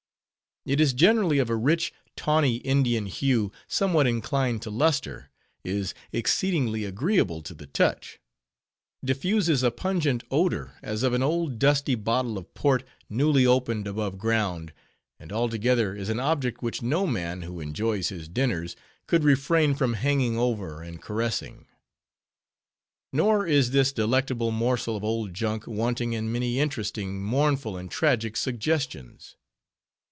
[0.63, 5.31] It is generally of a rich, tawny, Indian hue, somewhat inclined to luster;
[5.63, 8.19] is exceedingly agreeable to the touch;
[9.03, 14.19] diffuses a pungent odor, as of an old dusty bottle of Port, newly opened above
[14.19, 14.71] ground;
[15.19, 18.75] and, altogether, is an object which no man, who enjoys his dinners,
[19.07, 21.65] could refrain from hanging over, and caressing.
[23.11, 28.37] Nor is this delectable morsel of old junk wanting in many interesting, mournful, and tragic
[28.37, 29.35] suggestions.